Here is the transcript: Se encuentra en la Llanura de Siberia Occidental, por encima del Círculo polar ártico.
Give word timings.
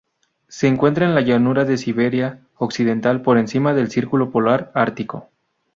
Se 0.47 0.65
encuentra 0.65 1.05
en 1.05 1.13
la 1.13 1.21
Llanura 1.21 1.63
de 1.63 1.77
Siberia 1.77 2.39
Occidental, 2.57 3.21
por 3.21 3.37
encima 3.37 3.75
del 3.75 3.91
Círculo 3.91 4.31
polar 4.31 4.71
ártico. 4.73 5.29